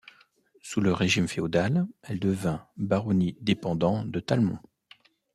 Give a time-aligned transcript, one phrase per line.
[0.63, 4.57] Sous le régime féodal, elle devint baronnie dépendant de Talmont.